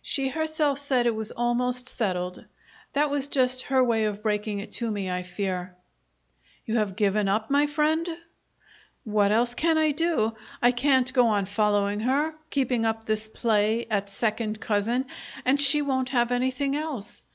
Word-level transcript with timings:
She 0.00 0.28
herself 0.28 0.78
said 0.78 1.04
it 1.04 1.14
was 1.14 1.30
almost 1.32 1.90
settled. 1.90 2.46
That 2.94 3.10
was 3.10 3.28
just 3.28 3.60
her 3.64 3.84
way 3.84 4.06
of 4.06 4.22
breaking 4.22 4.60
it 4.60 4.72
to 4.80 4.90
me, 4.90 5.10
I 5.10 5.22
fear." 5.22 5.76
"You 6.64 6.76
have 6.78 6.96
given 6.96 7.28
up, 7.28 7.50
my 7.50 7.66
friend?" 7.66 8.08
"What 9.04 9.30
else 9.30 9.54
can 9.54 9.76
I 9.76 9.90
do? 9.90 10.36
I 10.62 10.70
can't 10.70 11.12
go 11.12 11.26
on 11.26 11.44
following 11.44 12.00
her, 12.00 12.34
keeping 12.48 12.86
up 12.86 13.04
this 13.04 13.28
play 13.28 13.84
at 13.90 14.08
second 14.08 14.58
cousin, 14.58 15.04
and 15.44 15.60
she 15.60 15.82
won't 15.82 16.08
have 16.08 16.32
anything 16.32 16.74
else. 16.74 17.22